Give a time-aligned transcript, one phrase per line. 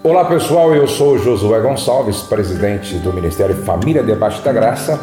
[0.00, 5.00] Olá pessoal, eu sou Josué Gonçalves, presidente do Ministério Família Debaixo da Graça,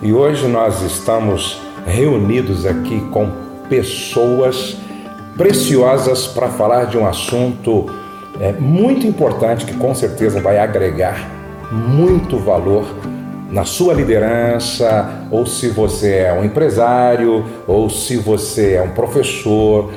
[0.00, 3.30] e hoje nós estamos reunidos aqui com
[3.68, 4.78] pessoas
[5.36, 7.90] preciosas para falar de um assunto
[8.40, 11.28] é, muito importante que com certeza vai agregar
[11.70, 12.86] muito valor
[13.50, 19.90] na sua liderança, ou se você é um empresário, ou se você é um professor,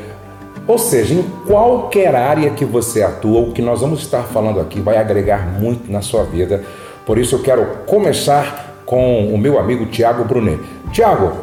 [0.72, 4.80] ou seja, em qualquer área que você atua, o que nós vamos estar falando aqui
[4.80, 6.64] vai agregar muito na sua vida.
[7.06, 10.62] Por isso eu quero começar com o meu amigo Tiago Brunet.
[10.94, 11.34] Tiago,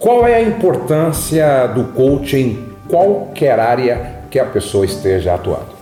[0.00, 5.78] qual é a importância do coaching em qualquer área que a pessoa esteja atuando?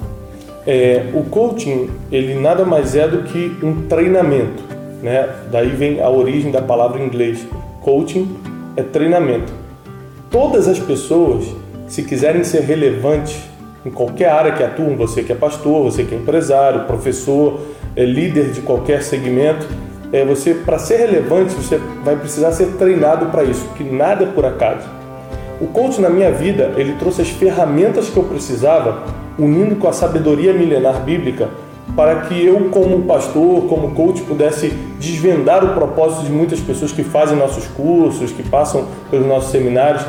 [0.66, 4.62] É, o coaching ele nada mais é do que um treinamento,
[5.02, 5.26] né?
[5.50, 7.46] Daí vem a origem da palavra em inglês.
[7.80, 8.36] Coaching
[8.76, 9.50] é treinamento.
[10.30, 11.46] Todas as pessoas
[11.88, 13.36] se quiserem ser relevantes
[13.84, 17.60] em qualquer área que atuam, você que é pastor, você que é empresário, professor,
[17.94, 19.66] é líder de qualquer segmento,
[20.12, 24.26] é você para ser relevante você vai precisar ser treinado para isso, que nada é
[24.26, 24.88] por acaso.
[25.60, 29.04] O coach na minha vida ele trouxe as ferramentas que eu precisava,
[29.38, 31.48] unindo com a sabedoria milenar bíblica,
[31.94, 37.04] para que eu como pastor, como coach pudesse desvendar o propósito de muitas pessoas que
[37.04, 40.04] fazem nossos cursos, que passam pelos nossos seminários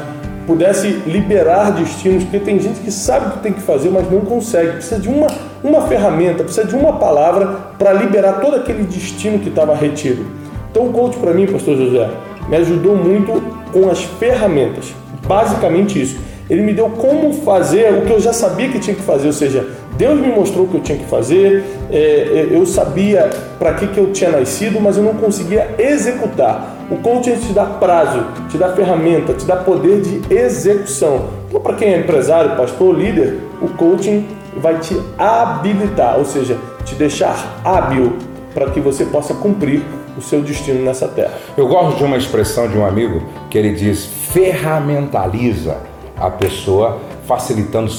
[0.48, 4.22] pudesse liberar destinos, porque tem gente que sabe o que tem que fazer, mas não
[4.22, 4.72] consegue.
[4.72, 5.28] Precisa de uma,
[5.62, 10.26] uma ferramenta, precisa de uma palavra para liberar todo aquele destino que estava retido.
[10.72, 12.10] Então, o coach para mim, pastor José,
[12.48, 14.96] me ajudou muito com as ferramentas.
[15.28, 16.18] Basicamente isso.
[16.50, 19.34] Ele me deu como fazer o que eu já sabia que tinha que fazer, ou
[19.34, 19.68] seja,
[19.98, 23.88] Deus me mostrou o que eu tinha que fazer, é, é eu sabia para que,
[23.88, 26.76] que eu tinha nascido, mas eu não conseguia executar.
[26.90, 31.26] O coaching te dá prazo, te dá ferramenta, te dá poder de execução.
[31.50, 34.26] Então, para quem é empresário, pastor, líder, o coaching
[34.58, 38.14] vai te habilitar, ou seja, te deixar hábil
[38.54, 39.82] para que você possa cumprir
[40.18, 41.34] o seu destino nessa terra.
[41.58, 45.78] Eu gosto de uma expressão de um amigo que ele diz: ferramentaliza
[46.20, 47.92] a pessoa, facilitando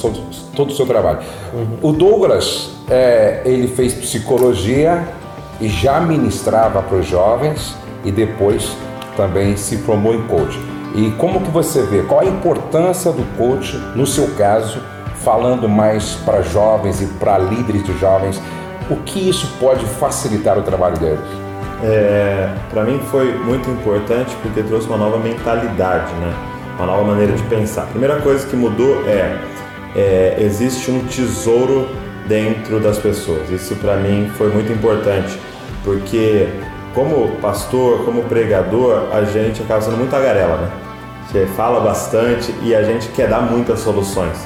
[0.55, 1.19] todo o seu trabalho.
[1.53, 1.89] Uhum.
[1.89, 5.07] O Douglas, é, ele fez psicologia
[5.61, 8.75] e já ministrava para os jovens e depois
[9.15, 10.59] também se formou em coach.
[10.95, 14.81] E como que você vê, qual a importância do coach no seu caso,
[15.23, 18.41] falando mais para jovens e para líderes de jovens,
[18.89, 21.19] o que isso pode facilitar o trabalho deles?
[21.83, 26.48] É, para mim foi muito importante porque trouxe uma nova mentalidade, né?
[26.79, 27.83] Uma nova maneira de pensar.
[27.83, 29.37] A primeira coisa que mudou é,
[29.95, 31.87] é existe um tesouro
[32.27, 33.49] dentro das pessoas.
[33.49, 35.37] Isso para mim foi muito importante
[35.83, 36.47] porque
[36.93, 40.71] como pastor, como pregador, a gente acaba sendo muito tagarela, né?
[41.27, 44.37] Você fala bastante e a gente quer dar muitas soluções.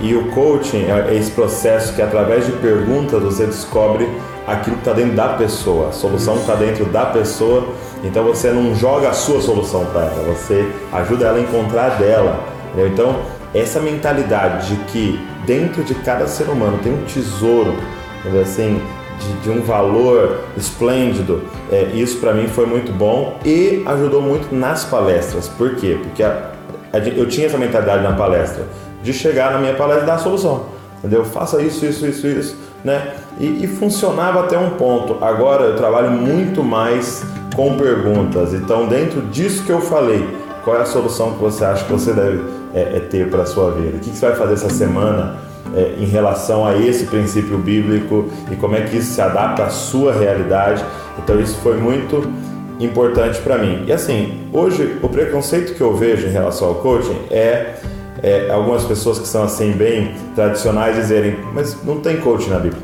[0.00, 4.08] E o coaching é esse processo que, através de perguntas, você descobre
[4.46, 5.88] aquilo que está dentro da pessoa.
[5.88, 7.68] A solução está dentro da pessoa.
[8.02, 12.40] Então você não joga a sua solução para ela, você ajuda ela a encontrar dela.
[12.72, 12.88] Entendeu?
[12.88, 13.16] Então,
[13.52, 17.74] essa mentalidade de que dentro de cada ser humano tem um tesouro,
[18.20, 18.42] entendeu?
[18.42, 18.80] assim,
[19.18, 21.42] de, de um valor esplêndido.
[21.70, 25.48] É, isso para mim foi muito bom e ajudou muito nas palestras.
[25.48, 25.98] Por quê?
[26.02, 26.52] Porque a,
[26.92, 28.64] a, eu tinha essa mentalidade na palestra
[29.02, 30.66] de chegar na minha palestra e dar a solução.
[30.98, 31.24] Entendeu?
[31.24, 33.14] Faça isso, isso, isso, isso, né?
[33.38, 35.22] E, e funcionava até um ponto.
[35.24, 37.24] Agora eu trabalho muito mais
[37.54, 38.54] com perguntas.
[38.54, 40.26] Então, dentro disso que eu falei,
[40.64, 42.42] qual é a solução que você acha que você deve
[42.74, 43.96] é, é ter para a sua vida?
[43.96, 45.50] O que, você vai fazer essa semana?
[45.74, 49.70] é, em relação a esse princípio bíblico e como é que isso se adapta à
[49.70, 50.84] sua realidade.
[51.22, 52.30] Então isso foi muito
[52.78, 53.84] importante para mim.
[53.86, 57.74] E assim, hoje o preconceito que eu vejo em relação ao coaching é,
[58.22, 62.82] é, algumas pessoas que são assim bem tradicionais dizerem, mas não tem coaching na Bíblia,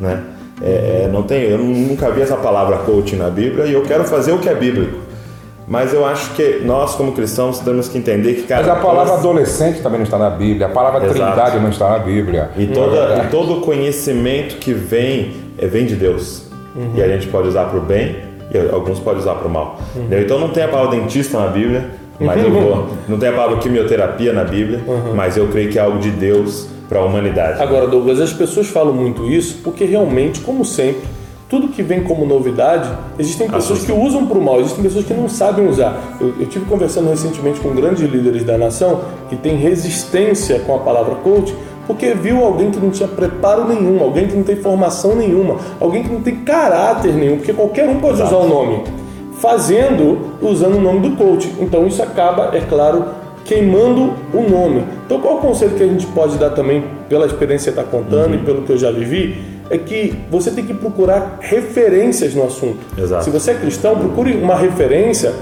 [0.00, 0.22] né?
[0.62, 4.04] É, é não tem, eu nunca vi essa palavra coaching na Bíblia e eu quero
[4.04, 5.04] fazer o que é bíblico.
[5.66, 8.62] Mas eu acho que nós, como cristãos, temos que entender que, cara.
[8.62, 9.20] Mas a palavra nós...
[9.20, 11.18] adolescente também não está na Bíblia, a palavra Exato.
[11.18, 12.50] trindade não está na Bíblia.
[12.56, 16.44] E, toda, é e todo conhecimento que vem, é, vem de Deus.
[16.76, 16.92] Uhum.
[16.94, 18.16] E a gente pode usar para o bem
[18.52, 19.78] e alguns podem usar para o mal.
[19.96, 20.08] Uhum.
[20.10, 21.90] Então não tem a palavra dentista na Bíblia,
[22.20, 22.88] mas eu vou.
[23.08, 25.14] Não tem a palavra quimioterapia na Bíblia, uhum.
[25.14, 27.62] mas eu creio que é algo de Deus para a humanidade.
[27.62, 31.02] Agora, Douglas, as pessoas falam muito isso porque realmente, como sempre,
[31.48, 35.14] tudo que vem como novidade, existem pessoas que usam para o mal, existem pessoas que
[35.14, 36.16] não sabem usar.
[36.20, 40.78] Eu, eu tive conversando recentemente com grandes líderes da nação que têm resistência com a
[40.78, 41.54] palavra coach,
[41.86, 46.02] porque viu alguém que não tinha preparo nenhum, alguém que não tem formação nenhuma, alguém
[46.02, 48.34] que não tem caráter nenhum, porque qualquer um pode Exato.
[48.34, 48.84] usar o nome,
[49.34, 51.54] fazendo, usando o nome do coach.
[51.60, 53.04] Então isso acaba, é claro,
[53.44, 54.84] queimando o nome.
[55.06, 57.90] Então qual é o conselho que a gente pode dar também, pela experiência que está
[57.90, 58.40] contando uhum.
[58.40, 59.54] e pelo que eu já vivi?
[59.70, 62.78] é que você tem que procurar referências no assunto.
[62.98, 63.24] Exato.
[63.24, 65.32] Se você é cristão, procure uma referência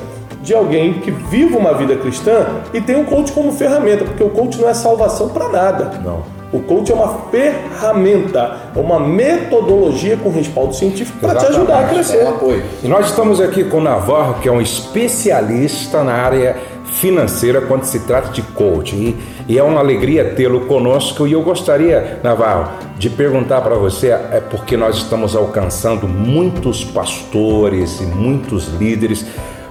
[0.43, 4.31] de alguém que vive uma vida cristã e tem o coach como ferramenta, porque o
[4.31, 6.01] coach não é salvação para nada.
[6.05, 6.23] Não.
[6.53, 11.89] O coach é uma ferramenta, é uma metodologia com respaldo científico para te ajudar a
[11.89, 12.19] crescer.
[12.19, 12.63] É um apoio.
[12.83, 16.57] E nós estamos aqui com o Navarro, que é um especialista na área
[16.93, 19.17] financeira quando se trata de coaching.
[19.49, 21.27] E, e é uma alegria tê-lo conosco.
[21.27, 28.00] E eu gostaria, Navarro, de perguntar para você, é porque nós estamos alcançando muitos pastores
[28.00, 29.25] e muitos líderes,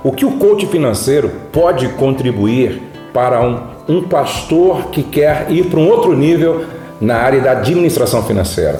[0.04, 2.82] o que o coach financeiro pode contribuir
[3.14, 6.66] para um um pastor que quer ir para um outro nível
[7.00, 8.80] na área da administração financeira?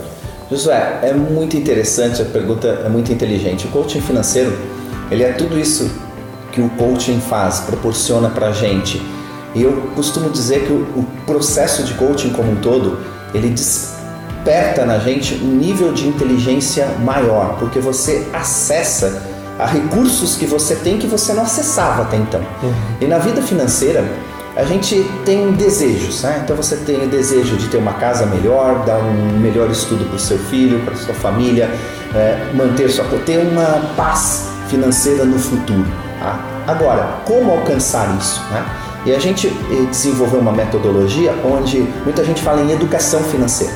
[0.50, 3.68] Josué, é muito interessante, a pergunta é muito inteligente.
[3.68, 4.58] O coaching financeiro,
[5.10, 5.92] ele é tudo isso
[6.52, 9.02] que o coaching faz, proporciona para a gente.
[9.54, 13.00] E eu costumo dizer que o, o processo de coaching como um todo,
[13.34, 19.22] ele desperta na gente um nível de inteligência maior, porque você acessa
[19.60, 22.42] a recursos que você tem que você não acessava até então.
[22.64, 22.74] Uhum.
[23.02, 24.04] E na vida financeira,
[24.56, 26.42] a gente tem desejos, né?
[26.44, 30.16] Então você tem o desejo de ter uma casa melhor, dar um melhor estudo para
[30.16, 31.70] o seu filho, para sua família,
[32.14, 36.11] é, manter sua ter uma paz financeira no futuro.
[36.22, 36.40] Tá?
[36.68, 38.42] Agora, como alcançar isso?
[38.52, 38.64] Né?
[39.08, 43.74] E a gente eh, desenvolveu uma metodologia onde muita gente fala em educação financeira.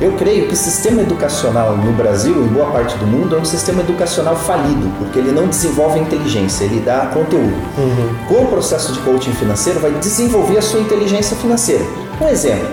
[0.00, 3.44] Eu creio que o sistema educacional no Brasil, em boa parte do mundo, é um
[3.44, 7.56] sistema educacional falido, porque ele não desenvolve a inteligência, ele dá conteúdo.
[7.78, 8.16] Uhum.
[8.28, 11.84] Com o processo de coaching financeiro, vai desenvolver a sua inteligência financeira.
[12.20, 12.68] Um exemplo: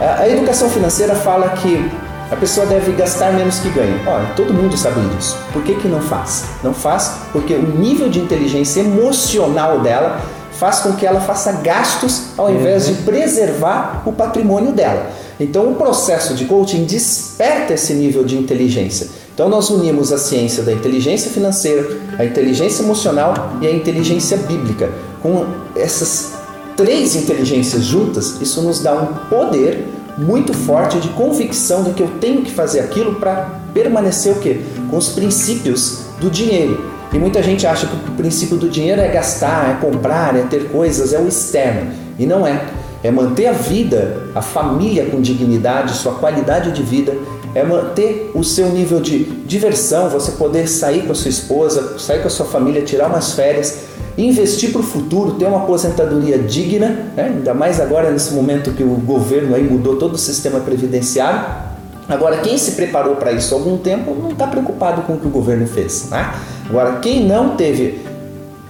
[0.00, 1.90] a educação financeira fala que
[2.30, 4.00] a pessoa deve gastar menos que ganha.
[4.06, 5.36] Olha, todo mundo sabe disso.
[5.52, 6.44] Por que, que não faz?
[6.62, 10.20] Não faz porque o nível de inteligência emocional dela
[10.52, 12.94] faz com que ela faça gastos ao invés uhum.
[12.94, 15.10] de preservar o patrimônio dela.
[15.38, 19.08] Então, o processo de coaching desperta esse nível de inteligência.
[19.34, 21.86] Então, nós unimos a ciência da inteligência financeira,
[22.18, 24.90] a inteligência emocional e a inteligência bíblica.
[25.22, 25.44] Com
[25.76, 26.32] essas
[26.74, 29.86] três inteligências juntas, isso nos dá um poder
[30.16, 34.60] muito forte de convicção de que eu tenho que fazer aquilo para permanecer o quê?
[34.90, 36.92] Com os princípios do dinheiro.
[37.12, 40.68] E muita gente acha que o princípio do dinheiro é gastar, é comprar, é ter
[40.70, 41.92] coisas, é o externo.
[42.18, 42.60] E não é
[43.06, 47.14] é manter a vida, a família com dignidade, sua qualidade de vida,
[47.54, 52.20] é manter o seu nível de diversão, você poder sair com a sua esposa, sair
[52.20, 53.84] com a sua família, tirar umas férias,
[54.16, 57.34] investir para o futuro, ter uma aposentadoria digna, né?
[57.36, 61.66] ainda mais agora nesse momento que o governo aí mudou todo o sistema previdenciário.
[62.08, 65.26] Agora, quem se preparou para isso há algum tempo não está preocupado com o que
[65.26, 66.08] o governo fez.
[66.10, 66.32] Né?
[66.68, 68.00] Agora, quem não teve,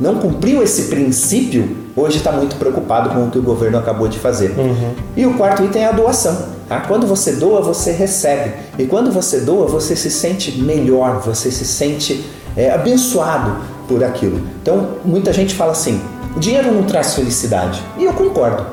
[0.01, 4.19] não cumpriu esse princípio, hoje está muito preocupado com o que o governo acabou de
[4.19, 4.55] fazer.
[4.59, 4.95] Uhum.
[5.17, 6.57] E o quarto item é a doação.
[6.67, 6.81] Tá?
[6.81, 8.53] Quando você doa, você recebe.
[8.79, 12.25] E quando você doa, você se sente melhor, você se sente
[12.57, 14.41] é, abençoado por aquilo.
[14.61, 16.01] Então, muita gente fala assim:
[16.37, 17.83] o dinheiro não traz felicidade.
[17.99, 18.65] E eu concordo.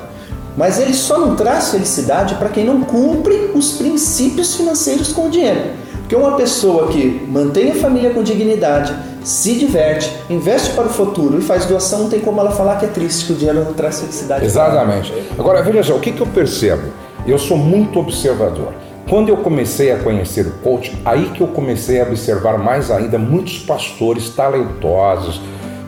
[0.56, 5.30] Mas ele só não traz felicidade para quem não cumpre os princípios financeiros com o
[5.30, 5.62] dinheiro.
[6.00, 8.94] Porque uma pessoa que mantém a família com dignidade,
[9.24, 12.86] se diverte, investe para o futuro e faz doação, não tem como ela falar que
[12.86, 14.45] é triste, que o dinheiro não traz felicidade.
[14.45, 15.13] Exatamente.
[15.39, 16.83] Agora, veja só, o que, que eu percebo?
[17.26, 18.73] Eu sou muito observador.
[19.10, 23.19] Quando eu comecei a conhecer o coach, aí que eu comecei a observar mais ainda
[23.19, 25.42] muitos pastores talentosos.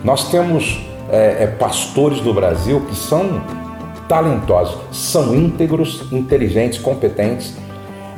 [0.04, 3.42] Nós temos é, é, pastores do Brasil que são
[4.08, 7.56] talentosos, são íntegros, inteligentes, competentes.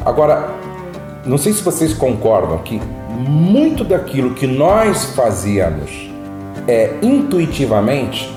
[0.03, 0.49] Agora,
[1.25, 6.09] não sei se vocês concordam que muito daquilo que nós fazíamos
[6.67, 8.29] é, intuitivamente,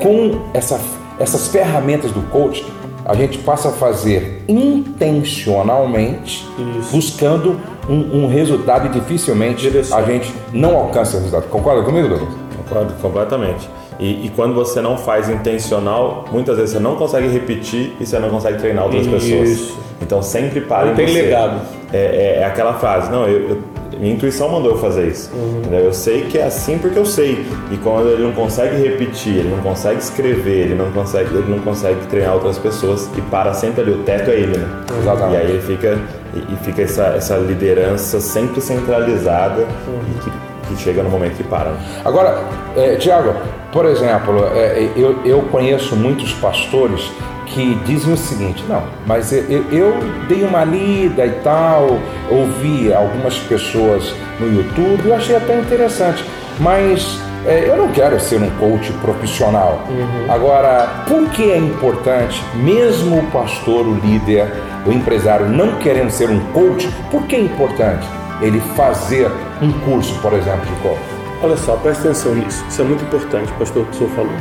[0.00, 0.80] com essa,
[1.18, 2.64] essas ferramentas do coach,
[3.04, 6.46] a gente passa a fazer intencionalmente,
[6.78, 6.92] Isso.
[6.92, 11.48] buscando um, um, resultado e dificilmente a gente não alcança o resultado.
[11.48, 12.34] Concorda comigo, Douglas?
[12.56, 13.68] Concordo completamente.
[13.98, 18.18] E, e, quando você não faz intencional, muitas vezes você não consegue repetir e você
[18.18, 19.12] não consegue treinar outras Isso.
[19.12, 19.74] pessoas.
[20.00, 21.22] Então sempre não em tem você.
[21.22, 21.60] legado.
[21.92, 23.62] É, é, é, aquela frase, não, eu, eu
[24.02, 25.30] minha intuição mandou eu fazer isso.
[25.32, 25.72] Uhum.
[25.72, 27.46] Eu sei que é assim porque eu sei.
[27.70, 31.60] E quando ele não consegue repetir, ele não consegue escrever, ele não consegue, ele não
[31.60, 34.68] consegue treinar outras pessoas e para sempre ali, o teto é ele, né?
[34.98, 35.34] Exatamente.
[35.34, 35.98] E aí ele fica
[36.34, 40.00] e, fica essa, essa liderança sempre centralizada uhum.
[40.10, 41.70] e que, que, chega no momento que para.
[41.70, 41.78] Né?
[42.04, 42.42] Agora,
[42.74, 43.34] é, Tiago,
[43.72, 47.08] por exemplo, é, eu, eu conheço muitos pastores
[47.46, 49.94] que dizem o seguinte: não, mas eu, eu,
[50.28, 51.98] dei uma lida e tal,
[52.30, 56.24] ouvi algumas pessoas no YouTube, eu achei até interessante,
[56.58, 59.84] mas é, eu não quero ser um coach profissional.
[59.88, 60.32] Uhum.
[60.32, 64.52] Agora, por que é importante, mesmo o pastor, o líder,
[64.86, 68.06] o empresário não querendo ser um coach, por que é importante
[68.40, 69.30] ele fazer
[69.60, 71.00] um curso, por exemplo, de coach?
[71.42, 72.64] Olha só, presta atenção nisso.
[72.68, 74.32] Isso é muito importante, pastor, que o senhor falou.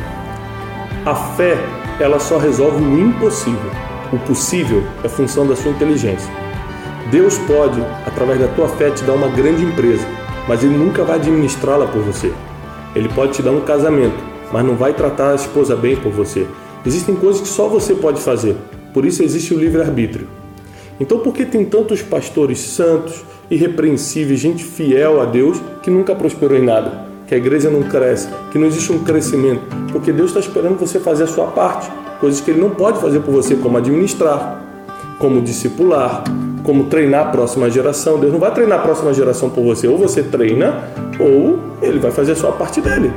[1.03, 1.57] A fé,
[2.01, 3.71] ela só resolve o impossível.
[4.11, 6.31] O possível é função da sua inteligência.
[7.11, 10.05] Deus pode, através da tua fé, te dar uma grande empresa,
[10.47, 12.31] mas Ele nunca vai administrá-la por você.
[12.95, 14.17] Ele pode te dar um casamento,
[14.51, 16.47] mas não vai tratar a esposa bem por você.
[16.85, 18.55] Existem coisas que só você pode fazer,
[18.93, 20.27] por isso existe o livre-arbítrio.
[20.99, 26.57] Então, por que tem tantos pastores santos, irrepreensíveis, gente fiel a Deus que nunca prosperou
[26.57, 27.05] em nada?
[27.27, 29.80] Que a igreja não cresce, que não existe um crescimento?
[29.91, 33.19] Porque Deus está esperando você fazer a sua parte, coisas que Ele não pode fazer
[33.19, 34.61] por você, como administrar,
[35.19, 36.23] como discipular,
[36.63, 38.19] como treinar a próxima geração.
[38.19, 39.87] Deus não vai treinar a próxima geração por você.
[39.87, 40.83] Ou você treina,
[41.19, 43.11] ou ele vai fazer a sua parte dele.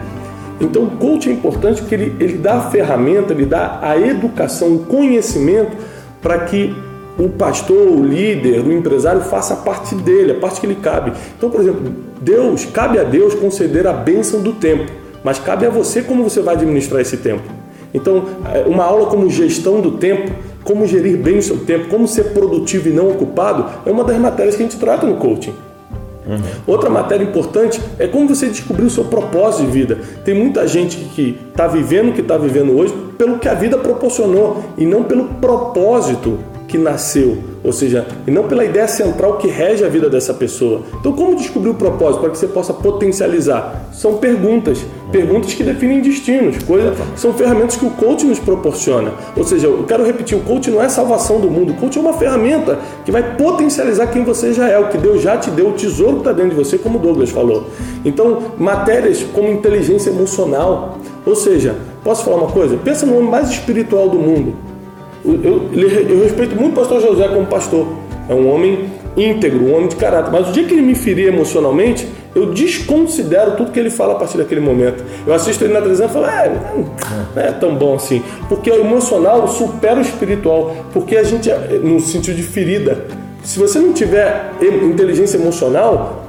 [0.61, 4.75] Então, o coach é importante porque ele, ele dá a ferramenta, ele dá a educação,
[4.75, 5.77] o conhecimento
[6.23, 6.75] para que
[7.19, 11.13] o pastor, o líder, o empresário faça a parte dele, a parte que lhe cabe.
[11.37, 11.83] Então, por exemplo,
[12.21, 14.91] Deus, cabe a Deus conceder a bênção do tempo,
[15.25, 17.43] mas cabe a você como você vai administrar esse tempo.
[17.93, 20.31] Então, é, uma aula como gestão do tempo
[20.65, 24.19] como gerir bem o seu tempo, como ser produtivo e não ocupado, é uma das
[24.19, 25.55] matérias que a gente trata no coaching.
[26.27, 26.41] Uhum.
[26.67, 29.99] Outra matéria importante é como você descobrir o seu propósito de vida.
[30.25, 33.77] Tem muita gente que está vivendo o que está vivendo hoje pelo que a vida
[33.77, 39.49] proporcionou e não pelo propósito que nasceu, ou seja, e não pela ideia central que
[39.49, 40.83] rege a vida dessa pessoa.
[41.01, 43.87] Então, como descobrir o propósito para que você possa potencializar?
[43.91, 49.13] São perguntas, perguntas que definem destinos, coisas, são ferramentas que o coach nos proporciona.
[49.35, 52.01] Ou seja, eu quero repetir, o coach não é salvação do mundo, o coach é
[52.03, 55.71] uma ferramenta que vai potencializar quem você já é, o que Deus já te deu,
[55.71, 57.71] o tesouro que está dentro de você, como o Douglas falou.
[58.05, 62.77] Então, matérias como inteligência emocional, ou seja, posso falar uma coisa?
[62.77, 64.74] Pensa no homem mais espiritual do mundo
[65.25, 65.71] eu,
[66.09, 67.87] eu respeito muito o pastor José como pastor.
[68.29, 70.31] É um homem íntegro, um homem de caráter.
[70.31, 74.17] Mas o dia que ele me ferir emocionalmente, eu desconsidero tudo que ele fala a
[74.17, 75.05] partir daquele momento.
[75.27, 76.53] Eu assisto ele na televisão e falo, é,
[77.35, 78.23] não é tão bom assim.
[78.49, 80.75] Porque o emocional supera o espiritual.
[80.93, 81.51] Porque a gente,
[81.83, 83.05] no sentido de ferida,
[83.43, 86.25] se você não tiver inteligência emocional,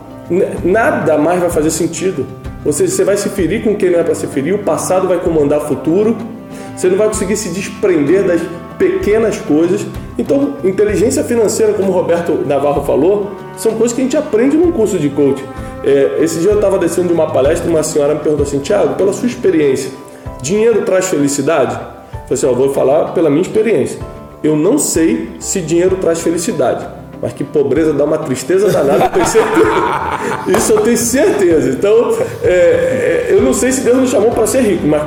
[0.64, 2.26] nada mais vai fazer sentido.
[2.66, 5.08] Ou seja, você vai se ferir com quem não é para se ferir, o passado
[5.08, 6.18] vai comandar o futuro,
[6.76, 8.42] você não vai conseguir se desprender das
[8.78, 9.86] pequenas coisas.
[10.18, 14.72] Então, inteligência financeira, como o Roberto Navarro falou, são coisas que a gente aprende num
[14.72, 15.44] curso de coaching.
[15.84, 18.60] É, esse dia eu estava descendo de uma palestra e uma senhora me perguntou assim:
[18.60, 19.92] Tiago, pela sua experiência,
[20.42, 21.76] dinheiro traz felicidade?
[21.76, 24.00] Eu falei assim: ó, vou falar pela minha experiência.
[24.44, 26.86] Eu não sei se dinheiro traz felicidade,
[27.26, 30.60] mas que pobreza dá uma tristeza danada, eu tenho certeza.
[30.60, 31.70] Isso eu tenho certeza.
[31.72, 35.02] Então, é, é, eu não sei se Deus nos chamou para ser rico, mas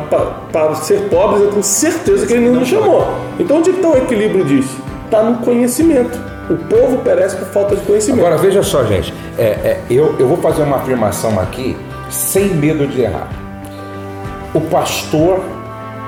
[0.51, 3.07] para ser pobre eu tenho certeza que Ele não nos chamou.
[3.39, 4.83] Então, onde está o equilíbrio disso?
[5.05, 6.19] Está no conhecimento.
[6.51, 8.27] O povo perece por falta de conhecimento.
[8.27, 9.15] Agora, veja só, gente.
[9.39, 11.77] É, é, eu, eu vou fazer uma afirmação aqui
[12.11, 13.29] sem medo de errar.
[14.53, 15.41] O pastor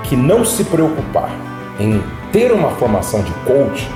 [0.02, 1.30] que não se preocupar
[1.78, 2.02] em
[2.32, 3.88] ter uma formação de coach,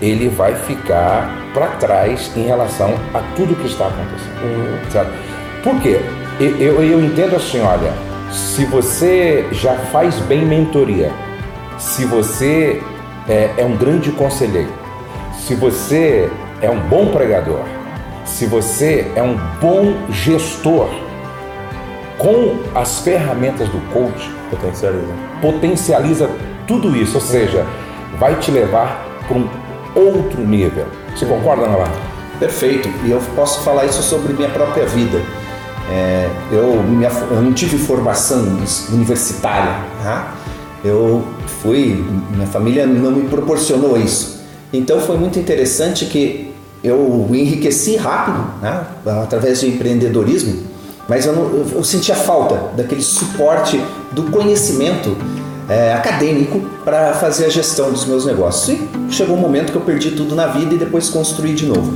[0.00, 4.42] ele vai ficar para trás em relação a tudo que está acontecendo.
[4.42, 4.90] Uhum.
[4.90, 5.12] Certo?
[5.62, 6.00] Por quê?
[6.40, 7.92] Eu, eu, eu entendo assim, olha,
[8.30, 11.12] se você já faz bem mentoria,
[11.78, 12.82] se você
[13.28, 14.72] é, é um grande conselheiro,
[15.38, 16.30] se você
[16.60, 17.60] é um bom pregador,
[18.24, 20.88] se você é um bom gestor,
[22.18, 26.30] com as ferramentas do coach, potencializa, potencializa
[26.68, 27.66] tudo isso, ou seja,
[28.18, 29.48] vai te levar para um
[29.94, 30.86] outro nível.
[31.14, 31.92] Você concorda, Navarro?
[32.38, 32.88] Perfeito.
[33.04, 35.20] E eu posso falar isso sobre minha própria vida.
[35.90, 38.44] É, eu, minha, eu, não tive formação
[38.90, 39.76] universitária.
[40.02, 40.34] Tá?
[40.84, 41.22] Eu
[41.62, 44.40] fui, minha família não me proporcionou isso.
[44.72, 48.84] Então foi muito interessante que eu enriqueci rápido, né?
[49.22, 50.62] através de empreendedorismo,
[51.08, 53.80] mas eu, não, eu sentia falta daquele suporte
[54.12, 55.16] do conhecimento
[55.72, 58.78] é, acadêmico para fazer a gestão dos meus negócios.
[58.78, 61.94] E chegou um momento que eu perdi tudo na vida e depois construí de novo.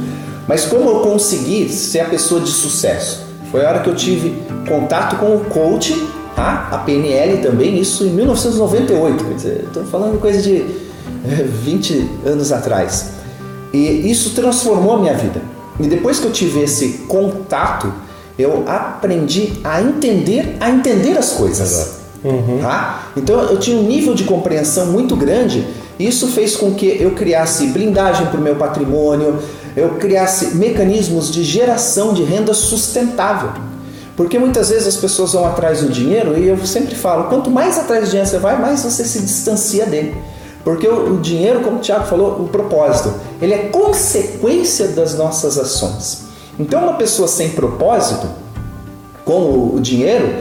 [0.49, 3.26] Mas como eu consegui ser a pessoa de sucesso?
[3.50, 5.95] Foi a hora que eu tive contato com o coach,
[6.35, 6.68] tá?
[6.73, 9.25] a PNL também, isso em 1998.
[9.25, 10.64] Quer dizer, estou falando coisa de
[11.62, 13.11] 20 é, anos atrás.
[13.73, 15.42] E isso transformou a minha vida.
[15.78, 17.92] E depois que eu tive esse contato,
[18.38, 21.96] eu aprendi a entender, a entender as coisas.
[22.26, 22.59] Uhum.
[22.61, 23.11] Tá?
[23.16, 25.66] Então eu tinha um nível de compreensão muito grande.
[25.99, 29.38] Isso fez com que eu criasse blindagem para o meu patrimônio,
[29.76, 33.50] eu criasse mecanismos de geração de renda sustentável.
[34.16, 37.78] Porque muitas vezes as pessoas vão atrás do dinheiro e eu sempre falo, quanto mais
[37.78, 40.16] atrás do dinheiro você vai, mais você se distancia dele.
[40.64, 45.59] Porque o, o dinheiro, como o Tiago falou, o propósito, ele é consequência das nossas
[45.59, 46.25] ações.
[46.59, 48.26] Então uma pessoa sem propósito,
[49.25, 50.35] com o, o dinheiro,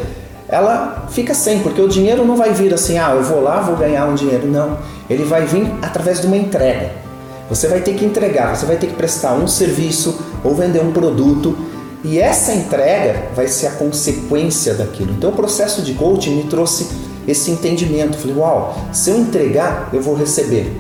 [0.48, 3.76] ela fica sem, porque o dinheiro não vai vir assim, ah, eu vou lá, vou
[3.76, 4.48] ganhar um dinheiro.
[4.48, 4.78] Não,
[5.10, 6.92] ele vai vir através de uma entrega.
[7.50, 10.92] Você vai ter que entregar, você vai ter que prestar um serviço ou vender um
[10.92, 11.56] produto
[12.04, 15.12] e essa entrega vai ser a consequência daquilo.
[15.12, 16.88] Então, o processo de coaching me trouxe
[17.28, 18.16] esse entendimento.
[18.18, 20.72] Falei, uau, se eu entregar, eu vou receber.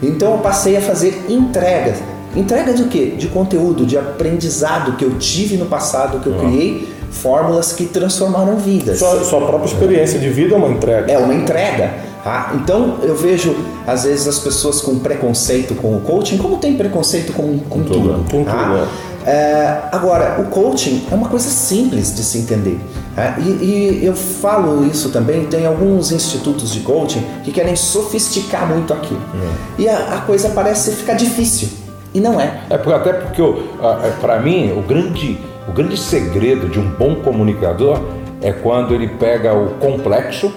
[0.00, 1.96] Então, eu passei a fazer entregas.
[2.36, 3.14] Entrega de quê?
[3.16, 8.56] De conteúdo, de aprendizado que eu tive no passado, que eu criei fórmulas que transformaram
[8.56, 8.98] vidas.
[8.98, 11.12] Sua, sua própria experiência de vida é uma entrega.
[11.12, 11.94] É uma entrega.
[12.22, 12.52] Tá?
[12.54, 13.56] Então eu vejo
[13.86, 17.84] às vezes as pessoas com preconceito com o coaching, como tem preconceito com, com, com
[17.84, 18.24] tudo.
[18.30, 18.52] Com tá?
[18.52, 19.08] tudo, é.
[19.26, 22.80] É, agora, o coaching é uma coisa simples de se entender.
[23.14, 23.36] Né?
[23.38, 28.92] E, e, eu falo isso também, tem alguns institutos de coaching que querem sofisticar muito
[28.92, 29.20] aquilo.
[29.34, 29.82] É.
[29.82, 31.68] E a, a, coisa parece ficar difícil.
[32.18, 32.60] E não é.
[32.68, 37.14] É porque, até porque, é, para mim, o grande, o grande segredo de um bom
[37.16, 38.00] comunicador
[38.42, 40.52] é quando ele pega o complexo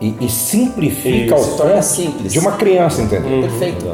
[0.00, 2.32] e, e, simplifica Isso, ao ponto simples.
[2.32, 3.30] de uma criança, entendeu?
[3.30, 3.42] Uhum.
[3.42, 3.86] Perfeito.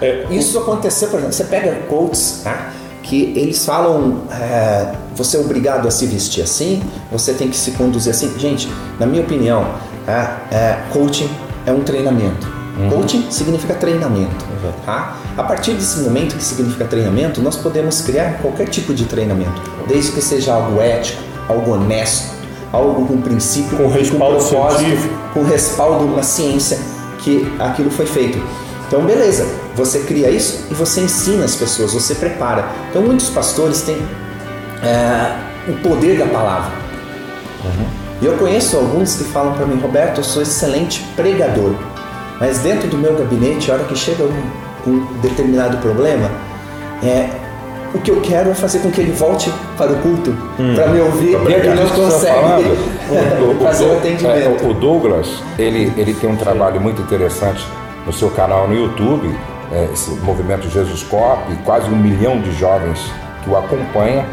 [0.00, 0.26] É.
[0.30, 2.70] Isso aconteceu, por exemplo, você pega quotes, tá?
[3.02, 6.82] que eles falam é, você é obrigado a se vestir assim,
[7.12, 8.32] você tem que se conduzir assim.
[8.38, 8.68] Gente,
[8.98, 9.66] na minha opinião,
[10.06, 11.28] é, é, coaching
[11.66, 12.53] é um treinamento.
[12.76, 12.90] Uhum.
[12.90, 14.44] Coaching significa treinamento.
[14.44, 14.72] Uhum.
[14.84, 15.16] Tá?
[15.36, 20.12] A partir desse momento que significa treinamento, nós podemos criar qualquer tipo de treinamento, desde
[20.12, 22.34] que seja algo ético, algo honesto,
[22.72, 25.14] algo com princípio, com respaldo com propósito, científico.
[25.32, 26.78] com respaldo na ciência
[27.20, 28.42] que aquilo foi feito.
[28.86, 32.68] Então, beleza, você cria isso e você ensina as pessoas, você prepara.
[32.90, 33.96] Então, muitos pastores têm
[34.82, 36.72] é, o poder da palavra.
[37.64, 37.86] Uhum.
[38.20, 41.74] E eu conheço alguns que falam para mim, Roberto, eu sou excelente pregador,
[42.40, 46.30] mas dentro do meu gabinete, a hora que chega um, um determinado problema,
[47.02, 47.30] é,
[47.94, 50.74] o que eu quero é fazer com que ele volte para o culto, hum.
[50.74, 52.64] para me ouvir, e ele não consegue
[53.40, 54.64] o, fazer o, atendimento.
[54.64, 57.64] É, o Douglas, ele, ele tem um trabalho muito interessante
[58.04, 59.32] no seu canal no YouTube,
[59.72, 63.00] é, esse movimento Jesus Cop, quase um milhão de jovens
[63.42, 64.24] que o acompanham.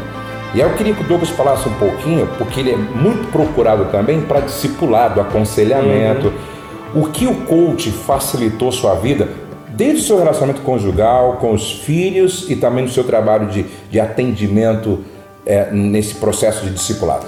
[0.54, 3.86] E aí eu queria que o Douglas falasse um pouquinho, porque ele é muito procurado
[3.86, 6.26] também para discipulado, aconselhamento.
[6.26, 6.52] Uhum.
[6.94, 9.28] O que o coach facilitou sua vida,
[9.68, 13.98] desde o seu relacionamento conjugal, com os filhos e também no seu trabalho de, de
[13.98, 14.98] atendimento
[15.46, 17.26] é, nesse processo de discipulado?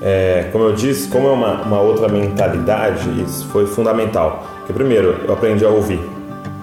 [0.00, 4.46] É, como eu disse, como é uma, uma outra mentalidade, isso foi fundamental.
[4.58, 6.00] Porque, primeiro, eu aprendi a ouvir.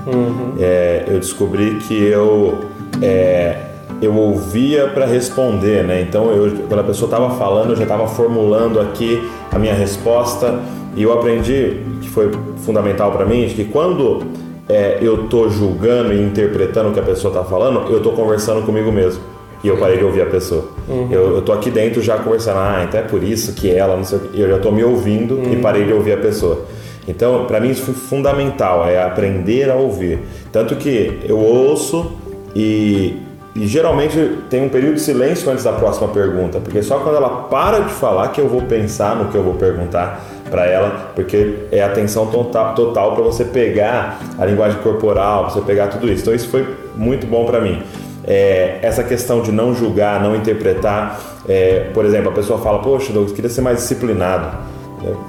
[0.06, 0.56] Uhum.
[0.60, 2.66] É, eu descobri que eu,
[3.02, 3.58] é,
[4.02, 6.02] eu ouvia para responder, né?
[6.02, 10.60] Então, eu, quando a pessoa estava falando, eu já estava formulando aqui a minha resposta.
[10.96, 14.24] E eu aprendi, que foi fundamental para mim, que quando
[14.70, 18.66] é, eu estou julgando e interpretando o que a pessoa está falando, eu estou conversando
[18.66, 19.22] comigo mesmo
[19.64, 20.66] e eu parei de ouvir a pessoa.
[20.88, 21.08] Uhum.
[21.10, 24.04] Eu, eu tô aqui dentro já conversando, ah, então é por isso que ela, não
[24.04, 24.40] sei o que.
[24.40, 25.54] Eu já tô me ouvindo uhum.
[25.54, 26.66] e parei de ouvir a pessoa.
[27.08, 30.20] Então, para mim isso foi fundamental, é aprender a ouvir.
[30.52, 32.12] Tanto que eu ouço
[32.56, 33.18] e,
[33.56, 37.30] e geralmente tem um período de silêncio antes da próxima pergunta, porque só quando ela
[37.30, 41.56] para de falar que eu vou pensar no que eu vou perguntar para ela, porque
[41.72, 46.22] é atenção total, total para você pegar a linguagem corporal, você pegar tudo isso.
[46.22, 46.64] Então isso foi
[46.96, 47.82] muito bom para mim
[48.26, 51.20] é, essa questão de não julgar, não interpretar.
[51.48, 54.58] É, por exemplo, a pessoa fala, poxa, Douglas, queria ser mais disciplinado.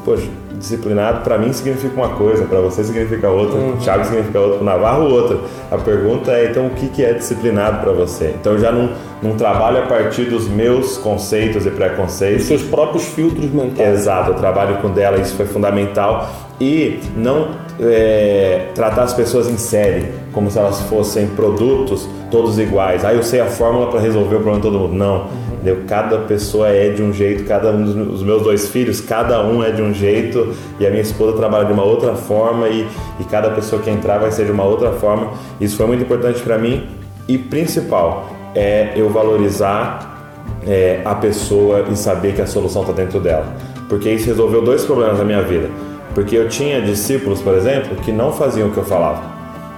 [0.05, 0.29] Poxa,
[0.65, 3.77] disciplinado para mim significa uma coisa, para você significa outra, uhum.
[3.77, 5.39] Thiago significa outra, para Navarro outra.
[5.71, 8.35] A pergunta é então o que, que é disciplinado para você?
[8.41, 8.91] Então eu já não,
[9.23, 12.43] não trabalho a partir dos meus conceitos e preconceitos.
[12.43, 14.01] Os seus próprios filtros mentais.
[14.01, 16.31] Exato, eu trabalho com dela, isso foi fundamental.
[16.61, 23.05] E não é, tratar as pessoas em série, como se elas fossem produtos todos iguais.
[23.05, 24.95] Ah, eu sei a fórmula para resolver o problema de todo mundo.
[24.95, 25.23] Não.
[25.23, 25.85] Uhum.
[25.89, 29.71] Cada pessoa é de um jeito, cada um dos meus dois filhos, cada um é
[29.71, 32.87] de um jeito, e a minha esposa trabalha de uma outra forma, e,
[33.19, 35.33] e cada pessoa que entrar vai ser de uma outra forma.
[35.61, 36.87] Isso foi muito importante para mim.
[37.27, 43.19] E principal é eu valorizar é, a pessoa e saber que a solução está dentro
[43.19, 43.47] dela.
[43.89, 45.71] Porque isso resolveu dois problemas na minha vida
[46.15, 49.35] porque eu tinha discípulos, por exemplo, que não faziam o que eu falava.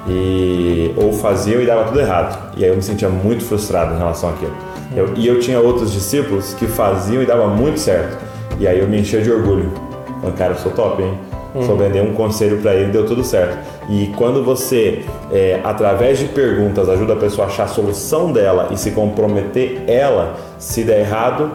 [0.09, 2.53] E, ou faziam e dava tudo errado.
[2.57, 4.55] E aí eu me sentia muito frustrado em relação àquilo.
[4.95, 8.17] Eu, e eu tinha outros discípulos que faziam e dava muito certo.
[8.59, 9.73] E aí eu me enchia de orgulho.
[10.21, 11.19] Falei, cara, eu sou top, hein?
[11.65, 11.91] Só uhum.
[11.91, 13.57] dei um conselho para ele, deu tudo certo.
[13.89, 18.69] E quando você, é, através de perguntas, ajuda a pessoa a achar a solução dela
[18.71, 21.51] e se comprometer ela, Se der errado,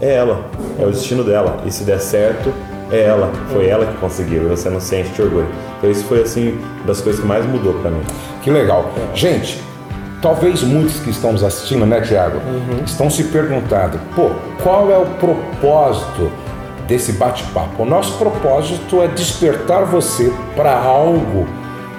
[0.00, 0.44] é ela,
[0.78, 1.58] é o destino dela.
[1.66, 2.52] E se der certo,
[2.92, 5.48] é ela, foi ela que conseguiu, e você não sente de orgulho.
[5.78, 8.02] Então isso foi assim das coisas que mais mudou para mim.
[8.42, 8.92] Que legal.
[9.14, 9.62] Gente,
[10.20, 12.84] talvez muitos que estão nos assistindo, né, Tiago, uhum.
[12.84, 14.30] estão se perguntando, pô,
[14.62, 16.30] qual é o propósito
[16.86, 17.82] desse bate-papo?
[17.82, 21.46] O nosso propósito é despertar você para algo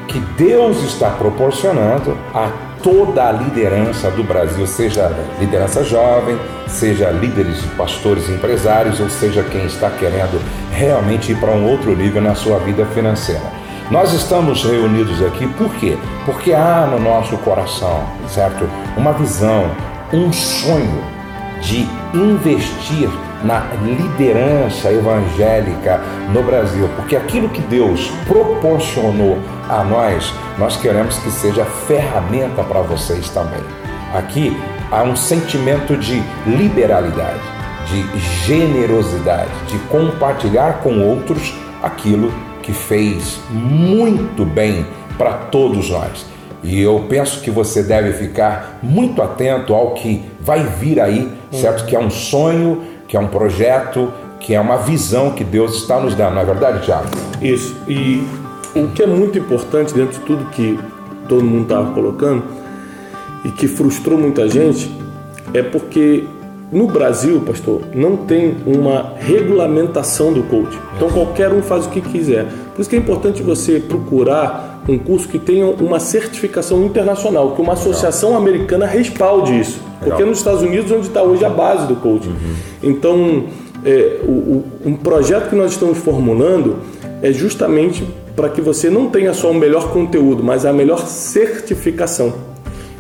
[0.07, 2.51] que Deus está proporcionando a
[2.83, 9.65] toda a liderança do Brasil, seja liderança jovem, seja líderes, pastores, empresários, ou seja quem
[9.65, 10.39] está querendo
[10.71, 13.63] realmente ir para um outro nível na sua vida financeira.
[13.89, 15.97] Nós estamos reunidos aqui por quê?
[16.25, 18.69] Porque há no nosso coração, certo?
[18.97, 19.71] Uma visão,
[20.11, 21.03] um sonho
[21.61, 23.09] de investir
[23.43, 26.01] na liderança evangélica
[26.31, 29.37] no Brasil, porque aquilo que Deus proporcionou
[29.69, 33.61] a nós, nós queremos que seja ferramenta para vocês também.
[34.13, 34.55] Aqui
[34.91, 37.41] há um sentimento de liberalidade,
[37.87, 44.85] de generosidade, de compartilhar com outros aquilo que fez muito bem
[45.17, 46.25] para todos nós.
[46.63, 51.85] E eu penso que você deve ficar muito atento ao que vai vir aí, certo?
[51.85, 52.81] Que é um sonho,
[53.13, 56.45] que é um projeto, que é uma visão que Deus está nos dando, não é
[56.45, 57.05] verdade, Tiago?
[57.39, 57.75] Isso.
[57.87, 58.23] E
[58.75, 60.79] o que é muito importante dentro de tudo que
[61.29, 62.43] todo mundo estava colocando
[63.45, 64.91] e que frustrou muita gente
[65.53, 66.23] é porque
[66.71, 70.75] no Brasil, pastor, não tem uma regulamentação do coach.
[70.97, 72.47] Então qualquer um faz o que quiser.
[72.73, 77.61] Por isso que é importante você procurar um curso que tenha uma certificação internacional, que
[77.61, 79.92] uma associação americana respalde isso.
[80.03, 82.29] Porque é nos Estados Unidos onde está hoje a base do coaching.
[82.29, 82.55] Uhum.
[82.81, 83.43] Então,
[83.85, 86.77] é, o, o, um projeto que nós estamos formulando
[87.21, 92.33] é justamente para que você não tenha só o melhor conteúdo, mas a melhor certificação.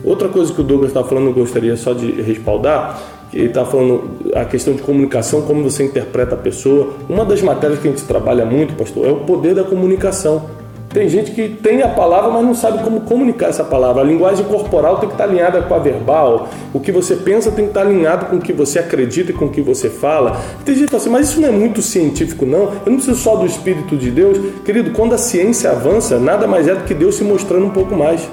[0.03, 3.01] Outra coisa que o Douglas está falando, eu gostaria só de respaldar,
[3.33, 4.03] ele está falando
[4.35, 6.93] a questão de comunicação, como você interpreta a pessoa.
[7.09, 10.45] Uma das matérias que a gente trabalha muito, pastor, é o poder da comunicação.
[10.93, 14.03] Tem gente que tem a palavra, mas não sabe como comunicar essa palavra.
[14.03, 16.49] A linguagem corporal tem que estar alinhada com a verbal.
[16.71, 19.45] O que você pensa tem que estar alinhado com o que você acredita e com
[19.45, 20.39] o que você fala.
[20.63, 22.71] Tem gente que fala assim, mas isso não é muito científico, não.
[22.85, 24.37] Eu não preciso só do Espírito de Deus.
[24.63, 27.95] Querido, quando a ciência avança, nada mais é do que Deus se mostrando um pouco
[27.95, 28.29] mais.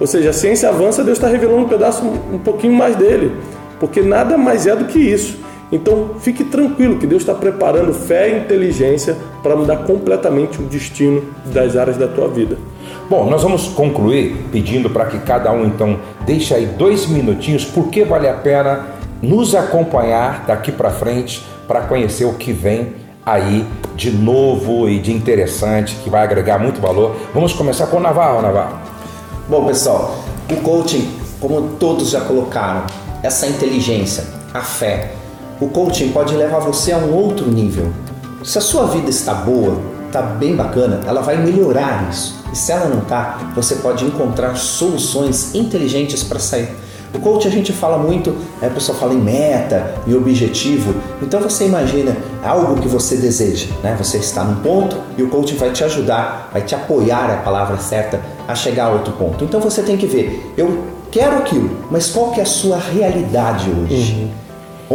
[0.00, 3.30] Ou seja, a ciência avança, Deus está revelando um pedaço, um pouquinho mais dele.
[3.78, 5.38] Porque nada mais é do que isso.
[5.74, 11.24] Então fique tranquilo que Deus está preparando fé e inteligência para mudar completamente o destino
[11.46, 12.56] das áreas da tua vida.
[13.10, 18.04] Bom, nós vamos concluir pedindo para que cada um então deixe aí dois minutinhos, porque
[18.04, 18.86] vale a pena
[19.20, 22.92] nos acompanhar daqui para frente para conhecer o que vem
[23.26, 27.16] aí de novo e de interessante, que vai agregar muito valor.
[27.34, 28.78] Vamos começar com o Navarro, Navarro.
[29.48, 31.10] Bom, pessoal, o coaching,
[31.40, 32.84] como todos já colocaram,
[33.24, 35.23] essa inteligência, a fé,
[35.60, 37.92] o coaching pode levar você a um outro nível.
[38.42, 42.42] Se a sua vida está boa, está bem bacana, ela vai melhorar isso.
[42.52, 46.68] E se ela não está, você pode encontrar soluções inteligentes para sair.
[47.14, 50.94] O coach a gente fala muito, a pessoa fala em meta e objetivo.
[51.22, 53.94] Então você imagina algo que você deseja, né?
[53.96, 57.36] Você está num ponto e o coach vai te ajudar, vai te apoiar é a
[57.38, 59.44] palavra certa a chegar a outro ponto.
[59.44, 63.70] Então você tem que ver, eu quero aquilo, mas qual que é a sua realidade
[63.70, 64.14] hoje?
[64.14, 64.43] Uhum.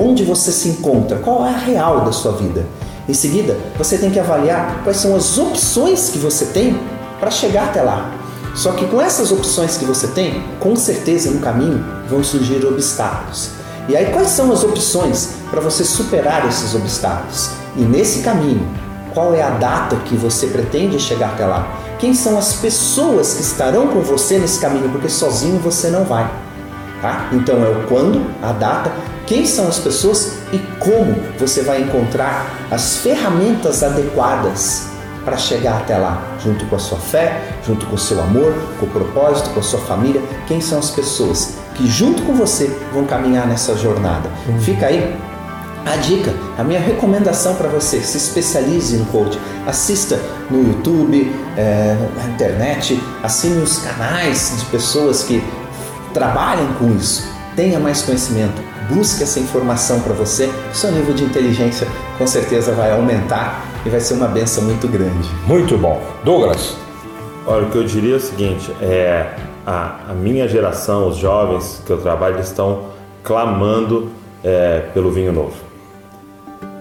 [0.02, 1.18] Onde você se encontra?
[1.18, 2.66] Qual é a real da sua vida?
[3.06, 6.80] Em seguida, você tem que avaliar quais são as opções que você tem
[7.20, 8.10] para chegar até lá.
[8.56, 13.50] Só que com essas opções que você tem, com certeza no caminho vão surgir obstáculos.
[13.90, 17.50] E aí, quais são as opções para você superar esses obstáculos?
[17.76, 18.66] E nesse caminho,
[19.14, 21.78] qual é a data que você pretende chegar até lá?
[22.00, 24.90] Quem são as pessoas que estarão com você nesse caminho?
[24.92, 26.32] Porque sozinho você não vai.
[27.02, 27.30] Tá?
[27.32, 28.92] Então é o quando, a data
[29.30, 34.88] quem são as pessoas e como você vai encontrar as ferramentas adequadas
[35.24, 38.88] para chegar até lá, junto com a sua fé, junto com o seu amor, com
[38.88, 40.20] o propósito, com a sua família.
[40.48, 44.32] Quem são as pessoas que, junto com você, vão caminhar nessa jornada?
[44.48, 44.60] Uhum.
[44.60, 45.16] Fica aí
[45.86, 51.96] a dica, a minha recomendação para você: se especialize no coaching, assista no YouTube, é,
[52.16, 55.44] na internet, assine os canais de pessoas que
[56.13, 57.28] trabalham com isso.
[57.56, 62.91] Tenha mais conhecimento, busque essa informação para você, seu nível de inteligência com certeza vai
[62.91, 65.30] aumentar e vai ser uma benção muito grande.
[65.48, 66.02] Muito bom.
[66.24, 66.76] Douglas.
[67.48, 71.82] Olha, o que eu diria é o seguinte, é a, a minha geração, os jovens
[71.86, 72.89] que eu trabalho, estão
[73.24, 74.10] clamando
[74.43, 75.54] é, pelo vinho novo.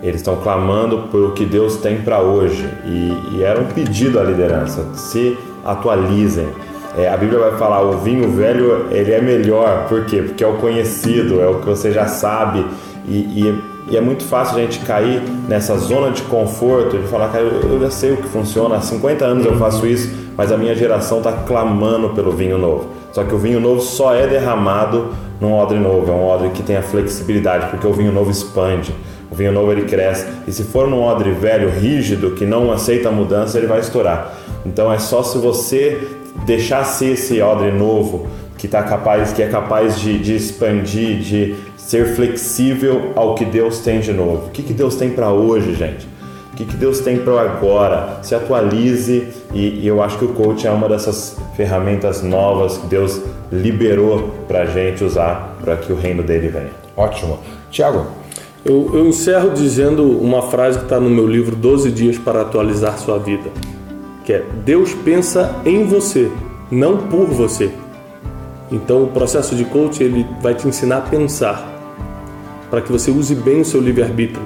[0.02, 4.22] Eles estão clamando pelo que Deus tem para hoje e, e, era um pedido à
[4.22, 6.48] liderança: se atualizem,
[6.98, 10.20] é, a Bíblia vai falar o vinho velho ele é melhor, por quê?
[10.20, 12.66] Porque é o conhecido, é o que você já sabe
[13.06, 17.28] e, e, e é muito fácil a gente cair nessa zona de conforto, de falar,
[17.28, 20.50] cara, eu, eu já sei o que funciona, há 50 anos eu faço isso, mas
[20.50, 22.88] a minha geração está clamando pelo vinho novo.
[23.12, 25.08] Só que o vinho novo só é derramado
[25.40, 28.92] num odre novo, é um odre que tem a flexibilidade, porque o vinho novo expande.
[29.30, 33.08] O vinho novo ele cresce e se for num odre velho, rígido, que não aceita
[33.08, 34.34] a mudança, ele vai estourar.
[34.66, 39.48] Então é só se você deixar ser esse odre novo que tá capaz, que é
[39.48, 44.46] capaz de, de expandir, de ser flexível ao que Deus tem de novo.
[44.46, 46.08] O que, que Deus tem para hoje, gente?
[46.52, 48.18] O que, que Deus tem para agora?
[48.22, 52.86] Se atualize e, e, eu acho que o coach é uma dessas ferramentas novas que
[52.86, 53.20] Deus
[53.52, 56.70] liberou para a gente usar para que o reino dele venha.
[56.96, 57.38] Ótimo.
[57.70, 58.06] Tiago,
[58.64, 62.98] eu, eu encerro dizendo uma frase que está no meu livro 12 Dias para Atualizar
[62.98, 63.50] Sua Vida,
[64.28, 66.30] que é Deus pensa em você,
[66.70, 67.70] não por você.
[68.70, 71.66] Então o processo de coaching ele vai te ensinar a pensar,
[72.68, 74.44] para que você use bem o seu livre-arbítrio,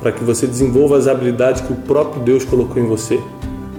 [0.00, 3.20] para que você desenvolva as habilidades que o próprio Deus colocou em você,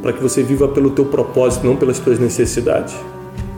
[0.02, 2.96] para que você viva pelo teu propósito, não pelas tuas necessidades.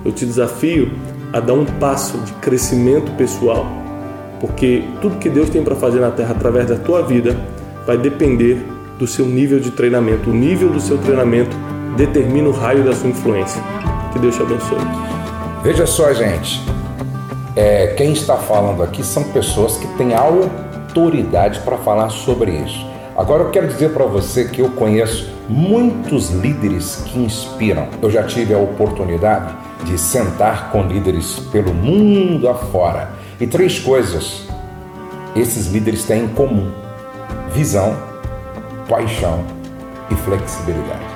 [0.03, 0.89] Eu te desafio
[1.31, 3.67] a dar um passo de crescimento pessoal
[4.39, 7.37] porque tudo que Deus tem para fazer na terra através da tua vida
[7.85, 8.65] vai depender
[8.97, 10.29] do seu nível de treinamento.
[10.29, 11.55] O nível do seu treinamento
[11.97, 13.61] determina o raio da sua influência.
[14.13, 14.79] Que Deus te abençoe.
[15.63, 16.61] Veja só, gente.
[17.55, 22.85] É, quem está falando aqui são pessoas que têm autoridade para falar sobre isso.
[23.17, 27.87] Agora eu quero dizer para você que eu conheço muitos líderes que inspiram.
[27.99, 29.55] Eu já tive a oportunidade
[29.85, 34.47] de sentar com líderes pelo mundo afora e três coisas
[35.35, 36.71] esses líderes têm em comum:
[37.51, 37.95] visão,
[38.87, 39.43] paixão
[40.11, 41.06] e flexibilidade.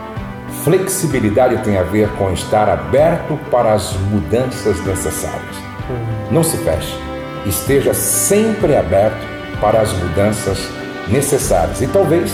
[0.63, 5.55] Flexibilidade tem a ver com estar aberto para as mudanças necessárias.
[6.29, 6.95] Não se feche,
[7.45, 9.27] esteja sempre aberto
[9.59, 10.69] para as mudanças
[11.07, 11.81] necessárias.
[11.81, 12.31] E talvez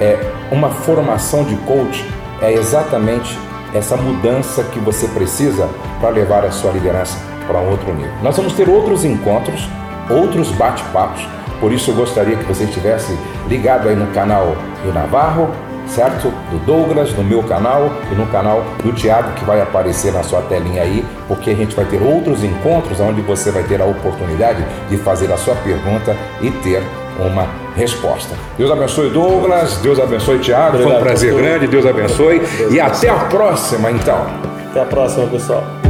[0.00, 0.18] é
[0.50, 2.04] uma formação de coach
[2.42, 3.38] é exatamente
[3.72, 5.68] essa mudança que você precisa
[6.00, 8.12] para levar a sua liderança para um outro nível.
[8.22, 9.68] Nós vamos ter outros encontros,
[10.10, 11.26] outros bate-papos,
[11.60, 13.16] por isso eu gostaria que você estivesse
[13.48, 15.50] ligado aí no canal do Navarro,
[15.88, 16.32] certo?
[16.50, 20.42] Do Douglas, no meu canal e no canal do Tiago que vai aparecer na sua
[20.42, 24.64] telinha aí, porque a gente vai ter outros encontros onde você vai ter a oportunidade
[24.88, 26.82] de fazer a sua pergunta e ter
[27.18, 28.34] uma resposta.
[28.56, 33.08] Deus abençoe Douglas, Deus abençoe Tiago, foi um prazer grande, Deus abençoe Deus e até
[33.08, 34.26] a próxima então.
[34.70, 35.83] Até a próxima, pessoal.